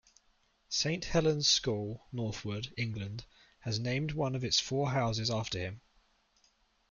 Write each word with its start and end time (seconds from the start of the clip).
Saint 0.69 1.05
Helen's 1.05 1.47
School, 1.47 2.07
Northwood, 2.11 2.73
England 2.75 3.25
has 3.59 3.79
named 3.79 4.13
one 4.13 4.33
of 4.33 4.43
its 4.43 4.59
four 4.59 4.89
houses 4.89 5.29
after 5.29 5.59
him. 5.59 5.81